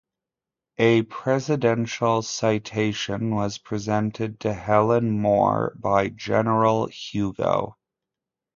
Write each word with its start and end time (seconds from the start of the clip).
A 0.79 1.03
Presidential 1.03 2.23
citation 2.23 3.35
was 3.35 3.59
presented 3.59 4.39
to 4.39 4.51
Helen 4.51 5.19
Moore 5.19 5.75
by 5.79 6.09
General 6.09 6.87
Hugo. 6.87 7.77